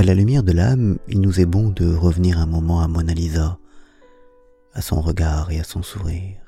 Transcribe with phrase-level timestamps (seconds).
[0.00, 3.12] À la lumière de l'âme, il nous est bon de revenir un moment à Mona
[3.12, 3.58] Lisa,
[4.72, 6.40] à son regard et à son sourire.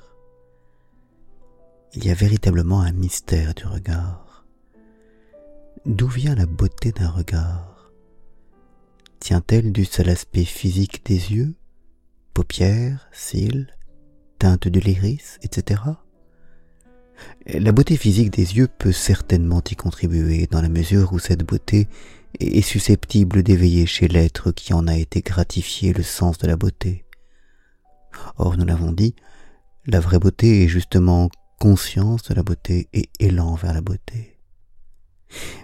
[1.93, 4.47] Il y a véritablement un mystère du regard.
[5.85, 7.91] D'où vient la beauté d'un regard?
[9.19, 11.53] Tient-elle du seul aspect physique des yeux,
[12.33, 13.67] paupières, cils,
[14.39, 15.79] teinte de l'iris, etc.
[17.45, 21.87] La beauté physique des yeux peut certainement y contribuer dans la mesure où cette beauté
[22.39, 27.05] est susceptible d'éveiller chez l'être qui en a été gratifié le sens de la beauté.
[28.37, 29.15] Or, nous l'avons dit,
[29.85, 31.29] la vraie beauté est justement
[31.59, 34.37] conscience de la beauté et élan vers la beauté.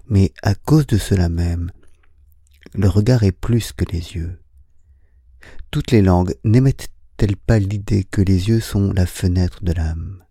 [0.07, 1.71] Mais à cause de cela même,
[2.73, 4.39] le regard est plus que les yeux.
[5.72, 10.23] Toutes les langues n'émettent-elles pas l'idée que les yeux sont la fenêtre de l'âme?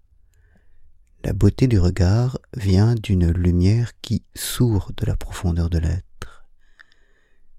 [1.25, 6.08] La beauté du regard vient d'une lumière qui sourd de la profondeur de l'être.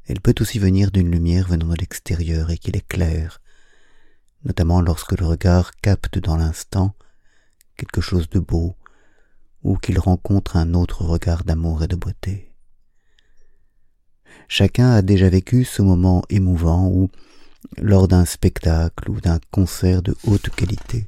[0.10, 3.40] Elle peut aussi venir d'une lumière venant de l'extérieur et qui l'éclaire,
[4.44, 6.96] notamment lorsque le regard capte dans l'instant
[7.78, 8.76] quelque chose de beau
[9.62, 12.52] ou qu'il rencontre un autre regard d'amour et de beauté.
[14.48, 17.12] Chacun a déjà vécu ce moment émouvant où,
[17.78, 21.08] lors d'un spectacle ou d'un concert de haute qualité,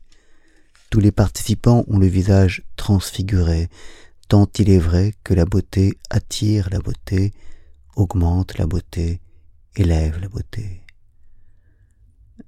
[0.92, 3.68] tous les participants ont le visage transfiguré,
[4.28, 7.34] tant il est vrai que la beauté attire la beauté,
[7.95, 9.22] augmente la beauté,
[9.75, 10.81] élève la beauté.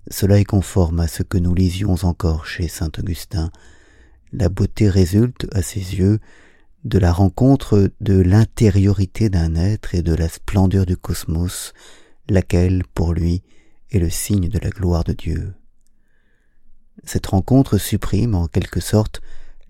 [0.09, 3.52] Cela est conforme à ce que nous lisions encore chez saint Augustin.
[4.31, 6.19] La beauté résulte, à ses yeux,
[6.83, 11.73] de la rencontre de l'intériorité d'un être et de la splendeur du cosmos,
[12.30, 13.43] laquelle, pour lui,
[13.92, 15.53] est le signe de la gloire de Dieu.
[17.03, 19.21] Cette rencontre supprime, en quelque sorte,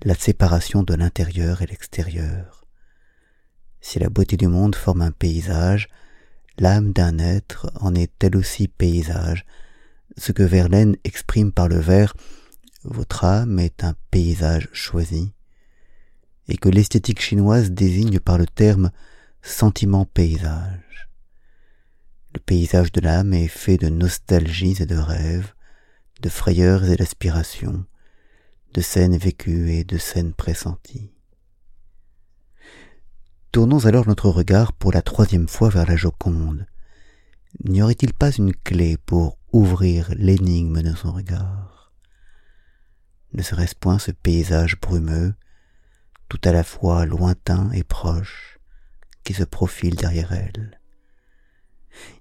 [0.03, 2.62] la séparation de l'intérieur et l'extérieur.
[3.85, 5.89] Si la beauté du monde forme un paysage,
[6.57, 9.45] l'âme d'un être en est elle aussi paysage,
[10.17, 12.16] ce que Verlaine exprime par le vers
[12.85, 15.33] Votre âme est un paysage choisi,
[16.47, 18.89] et que l'esthétique chinoise désigne par le terme
[19.41, 21.09] sentiment paysage.
[22.33, 25.53] Le paysage de l'âme est fait de nostalgies et de rêves,
[26.21, 27.83] de frayeurs et d'aspirations,
[28.73, 31.12] de scènes vécues et de scènes pressenties.
[33.53, 36.66] Tournons alors notre regard pour la troisième fois vers la Joconde.
[37.64, 41.94] N'y aurait-il pas une clé pour ouvrir l'énigme de son regard?
[43.34, 45.36] Ne serait-ce point ce paysage brumeux,
[46.30, 48.58] tout à la fois lointain et proche,
[49.24, 50.80] qui se profile derrière elle?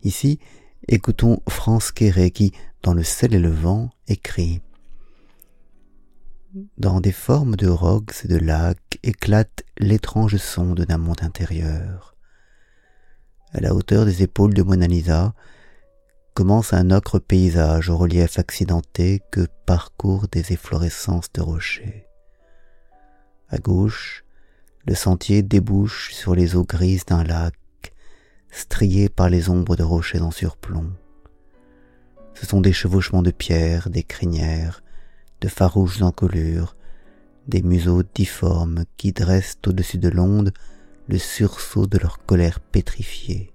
[0.02, 0.38] Ici,
[0.86, 4.60] écoutons France Quéré qui, dans le sel et le vent, écrit
[6.76, 12.14] Dans des formes de rocs et de lacs éclate l'étrange sonde d'un monde intérieur.
[13.52, 15.32] À la hauteur des épaules de Mona Lisa,
[16.34, 22.06] commence un ocre paysage au relief accidenté que parcourent des efflorescences de rochers.
[23.48, 24.24] À gauche,
[24.86, 27.54] le sentier débouche sur les eaux grises d'un lac,
[28.50, 30.92] strié par les ombres de rochers en surplomb.
[32.34, 34.82] Ce sont des chevauchements de pierres, des crinières,
[35.42, 36.76] de farouches encolures,
[37.48, 40.52] des museaux difformes qui dressent au-dessus de l'onde
[41.08, 43.52] le sursaut de leur colère pétrifiée.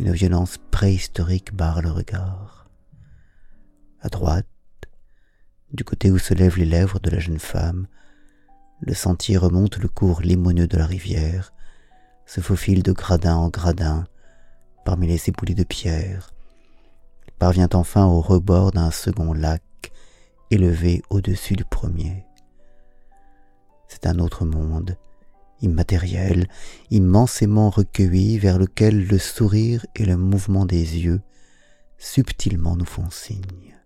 [0.00, 2.68] Une violence préhistorique barre le regard.
[4.00, 4.46] À droite,
[5.72, 7.86] du côté où se lèvent les lèvres de la jeune femme,
[8.80, 11.52] le sentier remonte le cours limoneux de la rivière,
[12.26, 14.04] se faufile de gradin en gradin
[14.84, 16.30] parmi les éboulis de pierre,
[17.38, 19.62] parvient enfin au rebord d'un second lac
[20.50, 22.24] élevé au-dessus du premier.
[23.88, 24.96] C'est un autre monde,
[25.60, 26.48] immatériel,
[26.90, 31.20] immensément recueilli, vers lequel le sourire et le mouvement des yeux
[31.98, 33.76] subtilement nous font signe.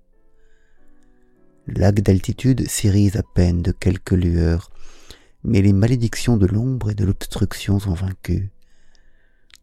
[1.69, 4.71] D'altitude s'irise à peine de quelques lueurs,
[5.45, 8.51] mais les malédictions de l'ombre et de l'obstruction sont vaincues.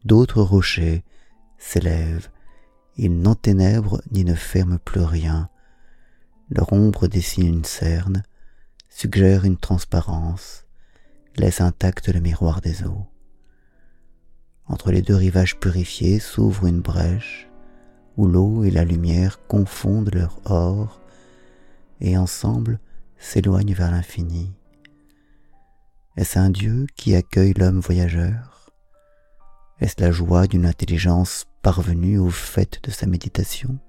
[0.06, 1.04] D'autres rochers
[1.58, 2.30] s'élèvent,
[2.96, 5.50] ils n'enténèbrent ni ne ferment plus rien.
[6.50, 8.24] Leur ombre dessine une cerne,
[8.90, 10.66] suggère une transparence,
[11.38, 13.06] laisse intact le miroir des eaux.
[14.66, 17.48] Entre les deux rivages purifiés s'ouvre une brèche
[18.18, 21.00] où l'eau et la lumière confondent leur or
[22.02, 22.80] et ensemble
[23.18, 24.52] s'éloignent vers l'infini.
[26.18, 28.72] Est-ce un Dieu qui accueille l'homme voyageur?
[29.80, 33.80] Est-ce la joie d'une intelligence parvenue au fait de sa méditation?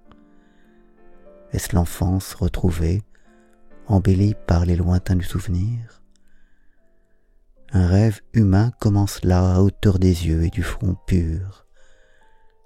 [1.53, 3.03] Est-ce l'enfance retrouvée,
[3.87, 6.03] embellie par les lointains du souvenir?
[7.73, 11.67] Un rêve humain commence là à hauteur des yeux et du front pur.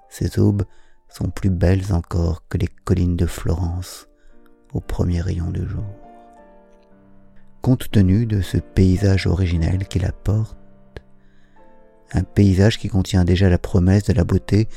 [0.08, 0.64] Ces aubes
[1.08, 4.08] sont plus belles encore que les collines de Florence
[4.72, 5.84] au premier rayon du jour.
[7.62, 10.58] Compte tenu de ce paysage originel qu'il apporte,
[12.12, 14.69] un paysage qui contient déjà la promesse de la beauté,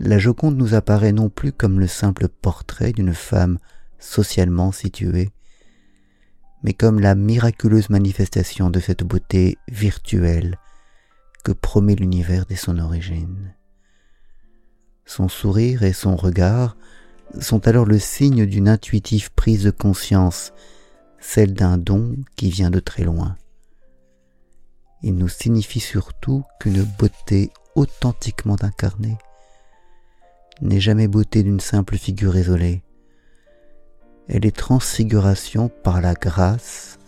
[0.00, 3.58] la Joconde nous apparaît non plus comme le simple portrait d'une femme
[3.98, 5.30] socialement située,
[6.62, 10.58] mais comme la miraculeuse manifestation de cette beauté virtuelle
[11.44, 13.54] que promet l'univers dès son origine.
[15.04, 16.78] Son sourire et son regard
[17.38, 20.54] sont alors le signe d'une intuitive prise de conscience,
[21.18, 23.36] celle d'un don qui vient de très loin.
[25.02, 29.18] Il nous signifie surtout qu'une beauté authentiquement incarnée
[30.62, 32.82] n'est jamais beauté d'une simple figure isolée.
[34.28, 36.98] Elle est transfiguration par la grâce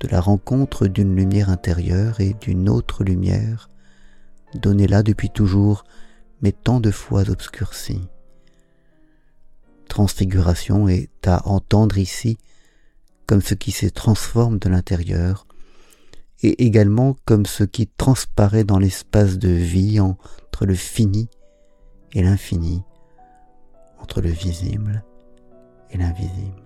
[0.00, 3.70] de la rencontre d'une lumière intérieure et d'une autre lumière,
[4.54, 5.84] donnée là depuis toujours,
[6.42, 8.02] mais tant de fois obscurcie.
[9.88, 12.36] Transfiguration est à entendre ici
[13.26, 15.46] comme ce qui se transforme de l'intérieur,
[16.42, 21.28] et également comme ce qui transparaît dans l'espace de vie entre le fini
[22.12, 22.82] et l'infini,
[23.98, 25.04] entre le visible
[25.90, 26.65] et l'invisible.